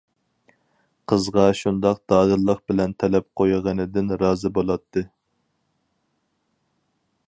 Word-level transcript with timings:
قىزغا 1.13 1.43
شۇنداق 1.59 2.01
دادىللىق 2.13 2.63
بىلەن 2.71 2.97
تەلەپ 3.05 3.29
قويغىنىدىن 3.41 4.11
رازى 4.25 4.53
بولاتتى. 4.57 5.09